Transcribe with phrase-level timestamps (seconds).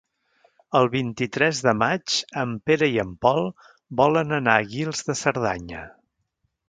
[0.79, 2.15] El vint-i-tres de maig
[2.45, 3.45] en Pere i en Pol
[4.01, 5.85] volen anar a Guils de Cerdanya.